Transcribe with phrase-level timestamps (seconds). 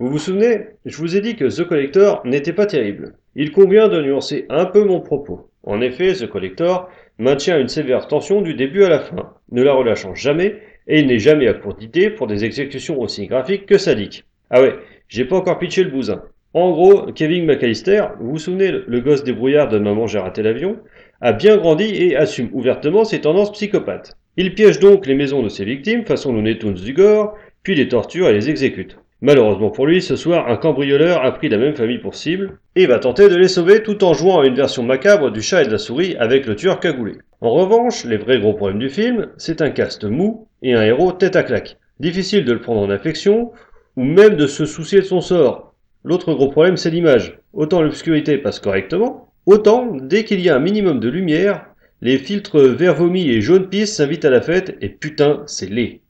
[0.00, 3.14] Vous vous souvenez Je vous ai dit que The Collector n'était pas terrible.
[3.36, 5.48] Il convient de nuancer un peu mon propos.
[5.62, 9.72] En effet, The Collector maintient une sévère tension du début à la fin, ne la
[9.72, 10.56] relâchant jamais,
[10.88, 14.24] et il n'est jamais à court d'idées pour des exécutions aussi graphiques que sadiques.
[14.50, 14.74] Ah ouais,
[15.06, 16.24] j'ai pas encore pitché le bousin.
[16.54, 20.76] En gros, Kevin McAllister, vous vous souvenez, le gosse débrouillard de Maman j'ai raté l'avion,
[21.20, 24.16] a bien grandi et assume ouvertement ses tendances psychopathes.
[24.36, 27.86] Il piège donc les maisons de ses victimes, façon Looney Tunes du gore, puis les
[27.86, 28.98] torture et les exécute.
[29.24, 32.84] Malheureusement pour lui, ce soir, un cambrioleur a pris la même famille pour cible et
[32.84, 35.66] va tenter de les sauver tout en jouant à une version macabre du chat et
[35.66, 37.14] de la souris avec le tueur cagoulé.
[37.40, 41.10] En revanche, les vrais gros problèmes du film, c'est un cast mou et un héros
[41.12, 41.78] tête à claque.
[42.00, 43.50] Difficile de le prendre en affection,
[43.96, 45.72] ou même de se soucier de son sort.
[46.04, 47.38] L'autre gros problème, c'est l'image.
[47.54, 51.64] Autant l'obscurité passe correctement, autant, dès qu'il y a un minimum de lumière,
[52.02, 56.02] les filtres vert vomi et jaune pisse s'invitent à la fête et putain, c'est laid.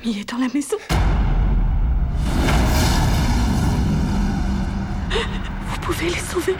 [0.00, 0.76] Famille est dans la maison.
[5.10, 6.56] Vous pouvez les sauver.